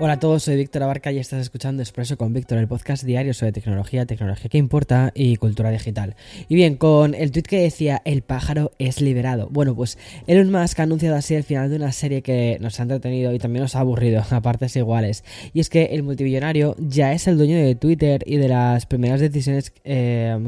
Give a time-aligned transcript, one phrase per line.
[0.00, 3.34] Hola a todos, soy Víctor Abarca y estás escuchando Expreso con Víctor, el podcast diario
[3.34, 6.14] sobre tecnología, tecnología que importa y cultura digital.
[6.48, 9.48] Y bien, con el tweet que decía El pájaro es liberado.
[9.50, 9.98] Bueno, pues
[10.28, 13.40] Elon Musk ha anunciado así el final de una serie que nos ha entretenido y
[13.40, 15.24] también nos ha aburrido a partes iguales.
[15.52, 19.18] Y es que el multimillonario ya es el dueño de Twitter y de las primeras
[19.20, 20.38] decisiones eh,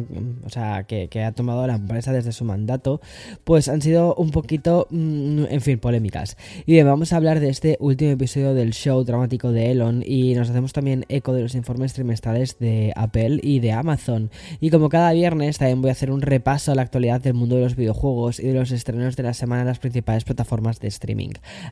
[0.44, 3.00] o sea, que, que, ha tomado la empresa desde su mandato,
[3.42, 6.36] pues han sido un poquito, mm, en fin, polémicas.
[6.66, 10.34] Y bien, vamos a hablar de este último episodio del show dramático de Elon y
[10.34, 14.30] nos hacemos también eco de los informes trimestrales de Apple y de Amazon.
[14.60, 17.56] Y como cada viernes también voy a hacer un repaso a la actualidad del mundo
[17.56, 20.88] de los videojuegos y de los estrenos de la semana en las principales plataformas de
[20.88, 21.30] streaming.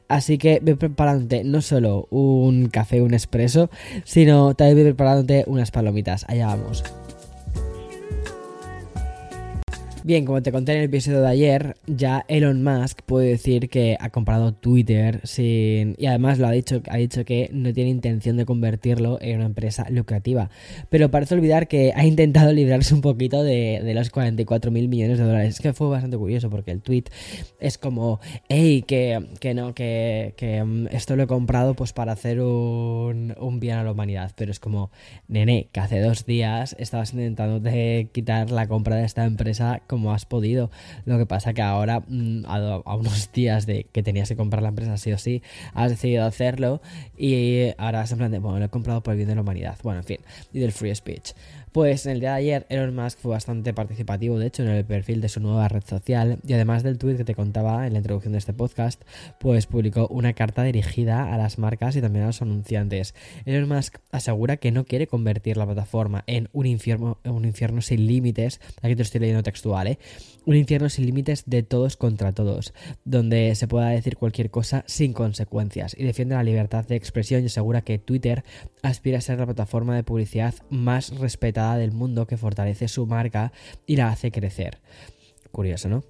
[0.09, 3.71] Así que ve preparándote no solo un café, un espresso,
[4.05, 6.25] sino también ve preparándote unas palomitas.
[6.29, 6.83] Allá vamos.
[10.09, 13.99] Bien, como te conté en el episodio de ayer, ya Elon Musk puede decir que
[14.01, 18.39] ha comprado Twitter sin y además lo ha dicho, ha dicho que no tiene intención
[18.39, 20.49] de convertirlo en una empresa lucrativa.
[20.89, 25.19] Pero parece olvidar que ha intentado librarse un poquito de, de los 44 mil millones
[25.19, 25.57] de dólares.
[25.57, 27.05] Es que fue bastante curioso porque el tweet
[27.61, 32.13] es como, hey, que, que no, que, que um, esto lo he comprado pues para
[32.13, 34.33] hacer un, bien a la humanidad.
[34.37, 34.91] Pero es como,
[35.27, 40.25] nene, que hace dos días estabas intentando de quitar la compra de esta empresa has
[40.25, 40.71] podido.
[41.05, 44.63] Lo que pasa que ahora, mm, a, a, unos días de que tenías que comprar
[44.63, 45.43] la empresa sí o sí,
[45.75, 46.81] has decidido hacerlo
[47.17, 49.41] y ahora es en plan de, bueno, lo he comprado por el bien de la
[49.41, 49.77] humanidad.
[49.83, 50.19] Bueno, en fin,
[50.53, 51.33] y del free speech.
[51.73, 54.85] Pues en el día de ayer Elon Musk fue bastante participativo, de hecho, en el
[54.85, 57.99] perfil de su nueva red social y además del tweet que te contaba en la
[57.99, 59.03] introducción de este podcast,
[59.39, 63.15] pues publicó una carta dirigida a las marcas y también a los anunciantes.
[63.45, 68.07] Elon Musk asegura que no quiere convertir la plataforma en un infierno, un infierno sin
[68.07, 69.99] límites, aquí te estoy leyendo textual, ¿eh?
[70.47, 72.73] un infierno sin límites de todos contra todos,
[73.05, 77.47] donde se pueda decir cualquier cosa sin consecuencias y defiende la libertad de expresión y
[77.47, 78.45] asegura que Twitter
[78.83, 83.53] aspira a ser la plataforma de publicidad más respetada del mundo que fortalece su marca
[83.87, 84.79] y la hace crecer.
[85.51, 86.05] Curioso, ¿no?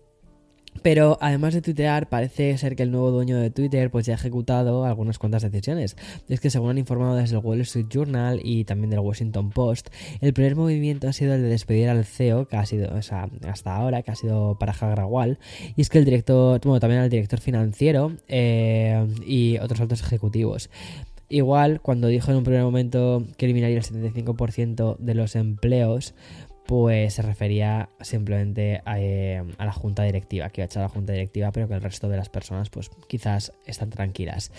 [0.82, 4.16] Pero además de tuitear, parece ser que el nuevo dueño de Twitter pues ya ha
[4.16, 5.96] ejecutado algunas cuantas decisiones.
[6.28, 9.88] Es que según han informado desde el Wall Street Journal y también del Washington Post,
[10.20, 14.02] el primer movimiento ha sido el de despedir al CEO, que ha sido, hasta ahora,
[14.02, 15.38] que ha sido para Agrawal,
[15.76, 20.70] y es que el director, bueno, también al director financiero eh, y otros altos ejecutivos.
[21.28, 26.14] Igual, cuando dijo en un primer momento que eliminaría el 75% de los empleos,
[26.66, 30.86] pues se refería simplemente a, eh, a, la junta directiva, que iba a echar a
[30.86, 34.52] la junta directiva, pero que el resto de las personas, pues quizás están tranquilas.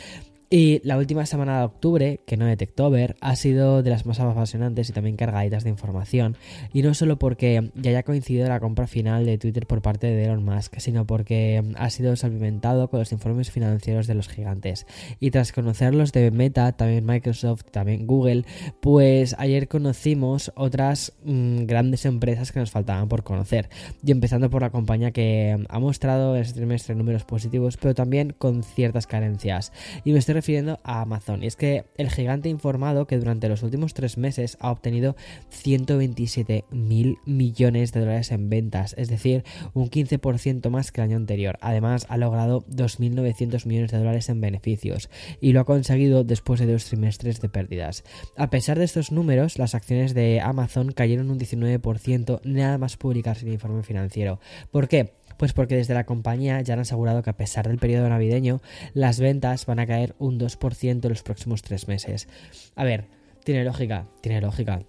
[0.51, 4.19] Y la última semana de octubre, que no de Techtober, ha sido de las más
[4.19, 6.37] apasionantes y también cargaditas de información.
[6.73, 10.23] Y no solo porque ya haya coincidido la compra final de Twitter por parte de
[10.23, 14.87] Elon Musk, sino porque ha sido salpimentado con los informes financieros de los gigantes.
[15.19, 18.45] Y tras conocerlos de Meta, también Microsoft, también Google,
[18.79, 23.69] pues ayer conocimos otras mmm, grandes empresas que nos faltaban por conocer.
[24.03, 28.63] Y empezando por la compañía que ha mostrado este trimestre números positivos, pero también con
[28.63, 29.71] ciertas carencias.
[30.03, 31.43] Y me estoy refiriendo a Amazon.
[31.43, 35.17] Y es que el gigante ha informado que durante los últimos tres meses ha obtenido
[35.49, 41.17] 127 mil millones de dólares en ventas, es decir, un 15% más que el año
[41.17, 41.57] anterior.
[41.59, 45.09] Además, ha logrado 2.900 millones de dólares en beneficios
[45.41, 48.05] y lo ha conseguido después de dos trimestres de pérdidas.
[48.37, 53.45] A pesar de estos números, las acciones de Amazon cayeron un 19% nada más publicarse
[53.45, 54.39] el informe financiero.
[54.71, 55.18] ¿Por qué?
[55.39, 58.61] Pues porque desde la compañía ya han asegurado que a pesar del periodo navideño,
[58.93, 62.27] las ventas van a caer un 2% en los próximos tres meses.
[62.75, 63.05] A ver,
[63.45, 64.81] tiene lógica, tiene lógica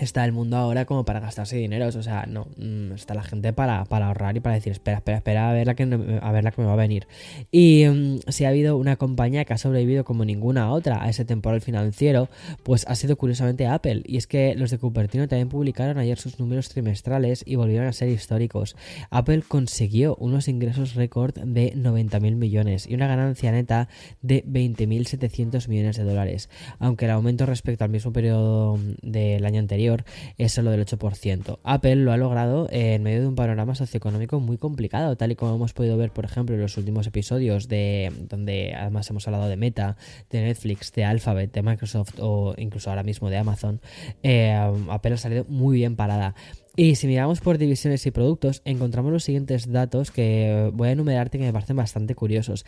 [0.00, 1.86] está el mundo ahora como para gastarse dinero.
[1.86, 2.46] O sea, no,
[2.94, 5.74] está la gente para, para, ahorrar y para decir, espera, espera, espera, a ver la
[5.74, 5.82] que,
[6.20, 7.06] a ver la que me va a venir.
[7.50, 11.24] Y um, si ha habido una compañía que ha sobrevivido como ninguna otra a ese
[11.24, 12.28] temporal financiero,
[12.62, 14.02] pues ha sido curiosamente Apple.
[14.06, 17.92] Y es que los de Cupertino también publicaron ayer sus números trimestrales y volvieron a
[17.92, 18.76] ser históricos.
[19.10, 23.88] Apple consiguió unos ingresos récord de 90.000 millones y una ganancia neta
[24.22, 26.48] de 20.700 millones de dólares.
[26.78, 29.83] Aunque el aumento respecto al mismo periodo del año anterior
[30.38, 31.58] es solo del 8%.
[31.62, 35.54] Apple lo ha logrado en medio de un panorama socioeconómico muy complicado, tal y como
[35.54, 39.56] hemos podido ver, por ejemplo, en los últimos episodios de donde además hemos hablado de
[39.56, 39.96] Meta,
[40.30, 43.80] de Netflix, de Alphabet, de Microsoft o incluso ahora mismo de Amazon.
[44.22, 44.52] Eh,
[44.88, 46.34] Apple ha salido muy bien parada.
[46.76, 51.38] Y si miramos por divisiones y productos, encontramos los siguientes datos que voy a enumerarte
[51.38, 52.64] que me parecen bastante curiosos.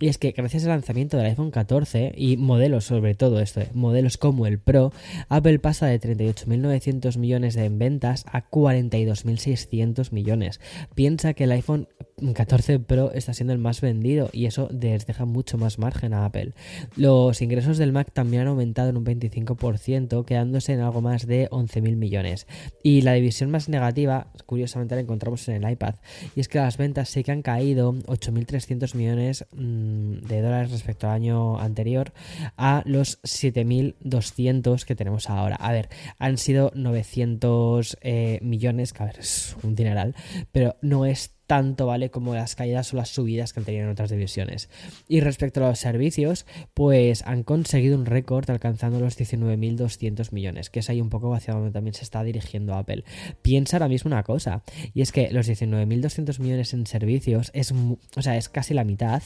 [0.00, 4.16] Y es que gracias al lanzamiento del iPhone 14 y modelos sobre todo esto, modelos
[4.16, 4.92] como el Pro,
[5.28, 10.60] Apple pasa de 38.900 millones en ventas a 42.600 millones.
[10.94, 11.88] Piensa que el iPhone
[12.34, 16.24] 14 Pro está siendo el más vendido y eso les deja mucho más margen a
[16.24, 16.52] Apple.
[16.96, 21.48] Los ingresos del Mac también han aumentado en un 25%, quedándose en algo más de
[21.50, 22.46] 11.000 millones.
[22.82, 25.96] Y la división más negativa, curiosamente la encontramos en el iPad,
[26.34, 29.87] y es que las ventas sí que han caído 8.300 millones mm,
[30.22, 32.12] de dólares respecto al año anterior
[32.56, 35.56] a los 7.200 que tenemos ahora.
[35.56, 35.88] A ver,
[36.18, 40.14] han sido 900 eh, millones, que a ver, es un dineral,
[40.52, 42.10] pero no es tanto, ¿vale?
[42.10, 44.68] Como las caídas o las subidas que han tenido en otras divisiones.
[45.08, 50.80] Y respecto a los servicios, pues han conseguido un récord alcanzando los 19.200 millones, que
[50.80, 53.02] es ahí un poco hacia donde también se está dirigiendo Apple.
[53.40, 54.62] Piensa ahora mismo una cosa,
[54.92, 59.22] y es que los 19.200 millones en servicios es, o sea, es casi la mitad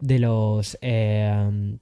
[0.00, 0.78] de los...
[0.80, 1.76] Eh,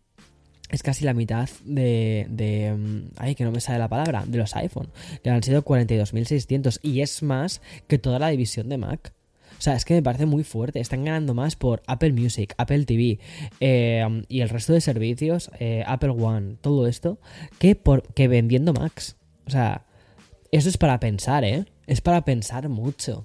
[0.70, 4.24] es casi la mitad de, de, Ay, que no me sale la palabra.
[4.26, 4.88] De los iPhone.
[5.22, 6.78] Que han sido 42.600.
[6.80, 9.12] Y es más que toda la división de Mac.
[9.62, 10.80] O sea, es que me parece muy fuerte.
[10.80, 13.20] Están ganando más por Apple Music, Apple TV
[13.60, 17.20] eh, y el resto de servicios, eh, Apple One, todo esto,
[17.60, 19.14] que, por, que vendiendo Macs.
[19.46, 19.86] O sea,
[20.50, 21.66] eso es para pensar, ¿eh?
[21.86, 23.24] Es para pensar mucho.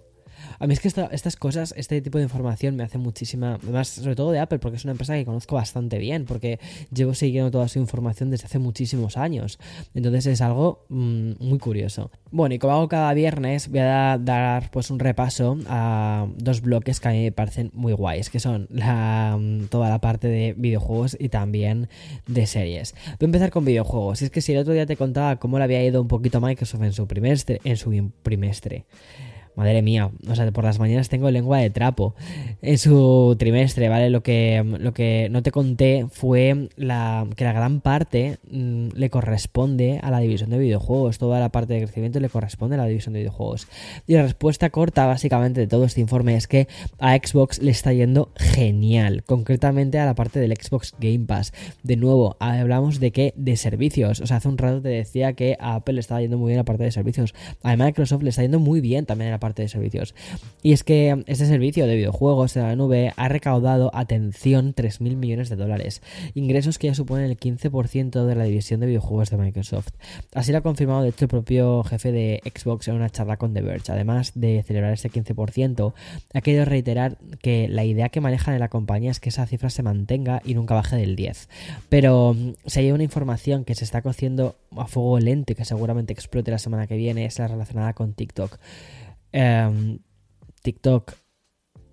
[0.60, 4.16] A mí es que estas cosas, este tipo de información me hace muchísima, además sobre
[4.16, 6.60] todo de Apple, porque es una empresa que conozco bastante bien, porque
[6.94, 9.60] llevo siguiendo toda su información desde hace muchísimos años.
[9.94, 12.12] Entonces es algo mm, muy curioso.
[12.32, 17.00] Bueno, y como hago cada viernes, voy a dar pues un repaso a dos bloques
[17.00, 21.18] que a mí me parecen muy guays, que son mm, toda la parte de videojuegos
[21.20, 21.90] y también
[22.28, 22.94] de series.
[23.06, 24.22] Voy a empezar con videojuegos.
[24.22, 26.42] Es que si el otro día te contaba cómo le había ido un poquito a
[26.42, 28.86] Microsoft en su primestre, en su trimestre
[29.58, 32.14] Madre mía, o sea, por las mañanas tengo lengua de trapo.
[32.62, 34.12] En su trimestre, ¿vale?
[34.12, 39.10] Lo que, lo que no te conté fue la, que la gran parte mm, le
[39.10, 41.18] corresponde a la división de videojuegos.
[41.18, 43.68] Toda la parte de crecimiento le corresponde a la división de videojuegos.
[44.06, 46.68] Y la respuesta corta, básicamente, de todo este informe es que
[47.00, 49.24] a Xbox le está yendo genial.
[49.24, 51.52] Concretamente a la parte del Xbox Game Pass.
[51.82, 54.22] De nuevo, hablamos de que de servicios.
[54.22, 56.58] O sea, hace un rato te decía que a Apple le estaba yendo muy bien
[56.58, 57.34] la parte de servicios.
[57.64, 60.16] A Microsoft le está yendo muy bien también la parte de servicios.
[60.64, 65.50] Y es que este servicio de videojuegos de la nube ha recaudado, atención, 3.000 millones
[65.50, 66.02] de dólares,
[66.34, 69.90] ingresos que ya suponen el 15% de la división de videojuegos de Microsoft.
[70.34, 73.54] Así lo ha confirmado de hecho el propio jefe de Xbox en una charla con
[73.54, 73.92] The Verge.
[73.92, 75.94] Además de celebrar ese 15%,
[76.34, 79.70] ha querido reiterar que la idea que manejan en la compañía es que esa cifra
[79.70, 81.50] se mantenga y nunca baje del 10.
[81.90, 85.66] Pero mm, si hay una información que se está cociendo a fuego lento y que
[85.66, 88.58] seguramente explote la semana que viene, es la relacionada con TikTok.
[89.40, 90.00] Em,
[90.64, 91.14] TikTok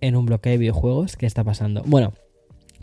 [0.01, 1.15] en un bloque de videojuegos.
[1.15, 1.83] ¿Qué está pasando?
[1.85, 2.11] Bueno,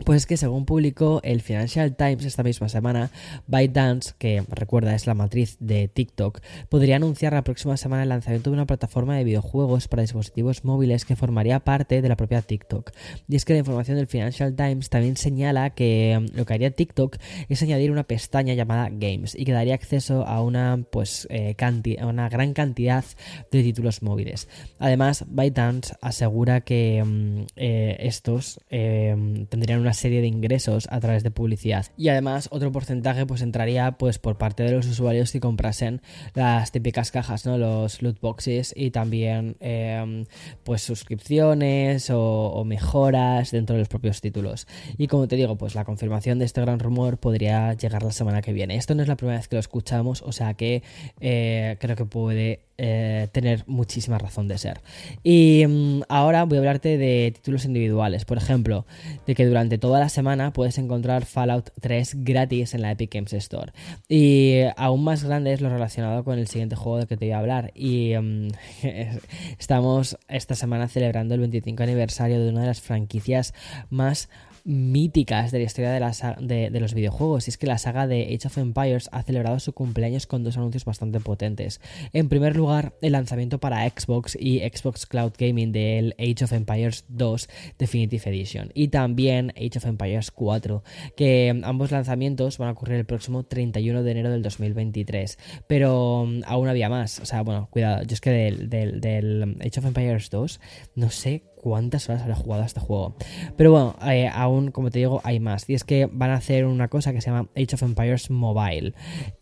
[0.05, 3.11] pues que según publicó el Financial Times esta misma semana,
[3.47, 8.49] ByteDance, que recuerda es la matriz de TikTok, podría anunciar la próxima semana el lanzamiento
[8.49, 12.91] de una plataforma de videojuegos para dispositivos móviles que formaría parte de la propia TikTok.
[13.27, 16.71] Y es que la información del Financial Times también señala que mm, lo que haría
[16.71, 17.17] TikTok
[17.49, 21.55] es añadir una pestaña llamada Games y que daría acceso a una, pues, eh,
[21.99, 23.05] a una gran cantidad
[23.51, 24.47] de títulos móviles.
[24.79, 29.15] Además, ByteDance asegura que mm, eh, estos eh,
[29.49, 31.85] tendrían una serie de ingresos a través de publicidad.
[31.97, 36.01] Y además otro porcentaje pues entraría pues por parte de los usuarios que comprasen
[36.33, 37.57] las típicas cajas, ¿no?
[37.57, 40.25] Los loot boxes y también em,
[40.63, 44.67] pues suscripciones o, mejoras dentro de los propios títulos.
[44.97, 48.41] Y como te digo, pues la confirmación de este gran rumor podría llegar la semana
[48.41, 48.77] que viene.
[48.77, 50.81] Esto no es la primera vez que lo escuchamos, o sea que
[51.19, 54.81] eh, creo que puede eh, tener muchísima razón de ser.
[55.21, 58.25] Y mm, ahora voy a hablarte de títulos individuales.
[58.25, 58.87] Por ejemplo,
[59.27, 63.33] de que durante toda la semana puedes encontrar Fallout 3 gratis en la Epic Games
[63.33, 63.71] Store.
[64.07, 67.33] Y aún más grande es lo relacionado con el siguiente juego del que te voy
[67.33, 67.71] a hablar.
[67.75, 68.47] Y mm,
[69.59, 73.53] estamos esta semana celebrando el 25 aniversario de una de las franquicias
[73.89, 74.29] más
[74.65, 77.47] míticas de la historia de, los videojuegos.
[77.47, 80.57] Y es que la saga de Age of Empires ha celebrado su cumpleaños con dos
[80.57, 81.81] anuncios bastante potentes.
[82.13, 87.05] En primer lugar, el lanzamiento para Xbox y Xbox Cloud Gaming del Age of Empires
[87.09, 88.71] 2 Definitive Edition.
[88.73, 90.83] Y también Age of Empires 4,
[91.15, 95.37] que ambos lanzamientos van a ocurrir el próximo 31 de enero del 2023.
[95.67, 99.85] Pero mm, aún había más, o sea, bueno, cuidado, yo es que del Age of
[99.85, 100.59] Empires 2
[100.95, 103.15] no sé cuántas horas habrá jugado a este juego.
[103.55, 105.69] Pero bueno, eh, aún, como te digo, hay más.
[105.69, 108.93] Y es que van a hacer una cosa que se llama Age of Empires Mobile,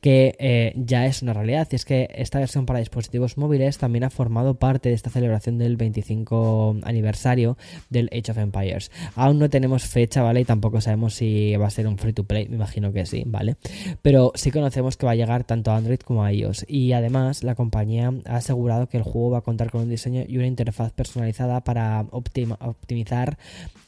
[0.01, 1.67] que eh, ya es una realidad.
[1.71, 5.57] Y es que esta versión para dispositivos móviles también ha formado parte de esta celebración
[5.57, 7.57] del 25 aniversario
[7.89, 8.91] del Age of Empires.
[9.15, 10.41] Aún no tenemos fecha, ¿vale?
[10.41, 13.23] Y tampoco sabemos si va a ser un free to play, me imagino que sí,
[13.25, 13.55] ¿vale?
[14.03, 16.65] Pero sí conocemos que va a llegar tanto a Android como a iOS.
[16.67, 20.23] Y además, la compañía ha asegurado que el juego va a contar con un diseño
[20.27, 23.37] y una interfaz personalizada para optimizar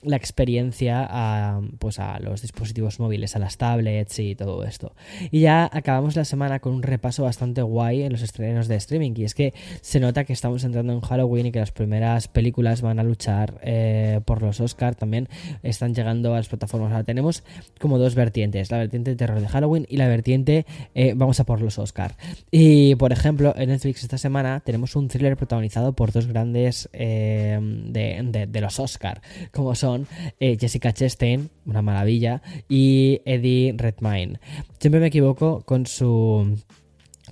[0.03, 4.93] la experiencia a, pues a los dispositivos móviles, a las tablets y todo esto.
[5.31, 9.13] Y ya acabamos la semana con un repaso bastante guay en los estrenos de streaming.
[9.15, 12.81] Y es que se nota que estamos entrando en Halloween y que las primeras películas
[12.81, 14.97] van a luchar eh, por los Oscars.
[14.97, 15.29] También
[15.61, 16.91] están llegando a las plataformas.
[16.91, 17.43] Ahora tenemos
[17.79, 20.65] como dos vertientes: la vertiente de terror de Halloween y la vertiente
[20.95, 22.15] eh, vamos a por los Oscars.
[22.51, 27.59] Y por ejemplo, en Netflix esta semana tenemos un thriller protagonizado por dos grandes eh,
[27.61, 30.07] de de, los Oscar, como son
[30.39, 34.39] eh, Jessica Chastain, una maravilla, y Eddie Redmayne.
[34.79, 36.57] Siempre me equivoco con su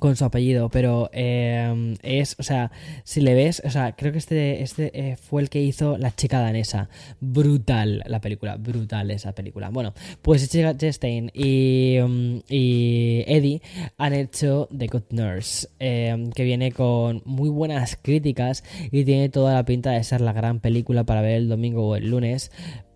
[0.01, 2.71] con su apellido, pero em, es, o sea,
[3.03, 6.15] si le ves, o sea, creo que este, este eh, fue el que hizo La
[6.15, 6.89] chica danesa.
[7.19, 9.69] Brutal la película, brutal esa película.
[9.69, 9.93] Bueno,
[10.23, 13.61] pues Chastain y, em, y Eddie
[13.99, 19.53] han hecho The Good Nurse, em, que viene con muy buenas críticas y tiene toda
[19.53, 22.49] la pinta de ser la gran película para ver el domingo o el lunes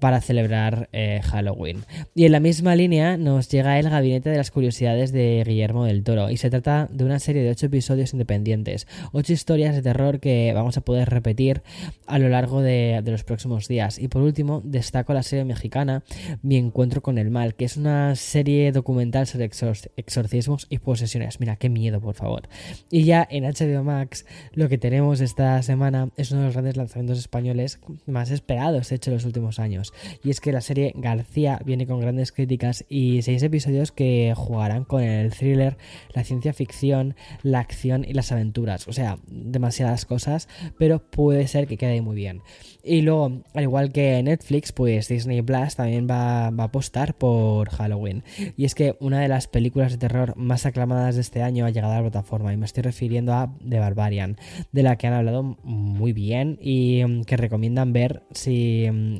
[0.05, 1.83] para celebrar eh, Halloween.
[2.13, 6.03] Y en la misma línea nos llega el Gabinete de las Curiosidades de Guillermo del
[6.03, 10.19] Toro y se trata de una serie de ocho episodios independientes, ocho historias de terror
[10.19, 11.63] que vamos a poder repetir
[12.05, 13.97] a lo largo de, los próximos días.
[13.97, 16.03] Y por último, destaco la serie mexicana
[16.43, 21.39] Mi Encuentro con el Mal, que es una serie documental sobre exorcismos y posesiones.
[21.39, 22.47] Mira, qué miedo, por favor.
[22.91, 26.77] Y ya en HBO Max, lo que tenemos esta semana es uno de los grandes
[26.77, 29.93] lanzamientos españoles más esperados, hecho en los últimos años.
[30.23, 34.83] Y es que la serie García viene con grandes críticas y seis episodios que jugarán
[34.83, 35.77] con el thriller,
[36.13, 38.87] la ciencia ficción, la acción y las aventuras.
[38.87, 40.47] O sea, demasiadas cosas,
[40.77, 42.41] pero puede ser que quede muy bien.
[42.83, 47.69] Y luego, al igual que Netflix, pues Disney Plus también va, va, a apostar por
[47.69, 48.23] Halloween.
[48.55, 51.71] Y es que una de las películas de terror más aclamadas de este año ha
[51.71, 52.53] llegado a la plataforma.
[52.53, 54.37] Y me estoy refiriendo a The Barbarian,
[54.71, 59.19] de la que han hablado muy bien y mm, que recomiendan ver si, mm,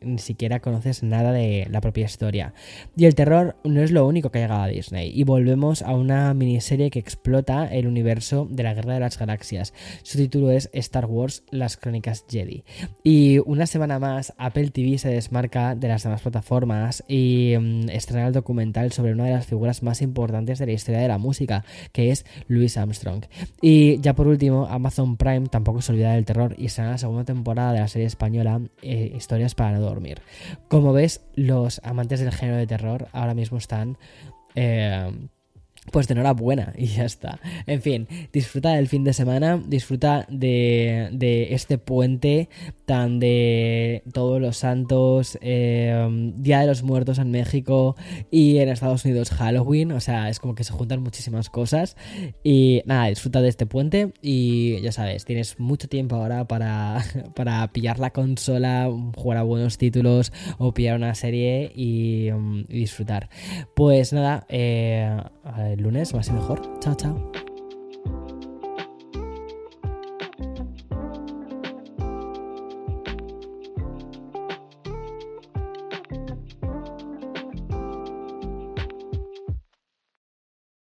[0.00, 2.54] ni siquiera conoces nada de la propia historia.
[2.96, 5.12] Y el terror no es lo único que ha a Disney.
[5.14, 9.72] Y volvemos a una miniserie que explota el universo de la Guerra de las Galaxias.
[10.02, 12.64] Su título es Star Wars, las Crónicas Jedi.
[13.02, 18.26] Y una semana más, Apple TV se desmarca de las demás plataformas y mm, estrena
[18.26, 21.64] el documental sobre una de las figuras más importantes de la historia de la música,
[21.92, 23.24] que es Louis Armstrong.
[23.60, 27.24] Y ya por último, Amazon Prime tampoco se olvida del terror y estrena la segunda
[27.24, 30.22] temporada de la serie española eh, Historias para dormir.
[30.66, 33.96] Como ves, los amantes del género de terror ahora mismo están...
[34.56, 35.08] Eh,
[35.90, 37.40] pues de enhorabuena y ya está.
[37.66, 42.48] En fin, disfruta del fin de semana, disfruta de, de este puente
[42.84, 47.96] tan de todos los santos, eh, Día de los Muertos en México
[48.30, 51.96] y en Estados Unidos Halloween, o sea, es como que se juntan muchísimas cosas
[52.44, 57.02] y nada, disfruta de este puente y ya sabes, tienes mucho tiempo ahora para,
[57.34, 62.30] para pillar la consola, jugar a buenos títulos o pillar una serie y,
[62.68, 63.28] disfrutar.
[63.74, 65.16] Pues nada, eh,
[65.72, 66.60] el lunes más y mejor.
[66.80, 67.51] Chao, chao.